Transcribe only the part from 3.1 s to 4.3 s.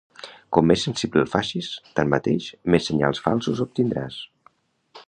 falsos obtindràs.